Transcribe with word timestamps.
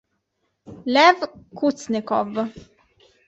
Lev 0.93 1.17
Kuznecov 1.57 2.29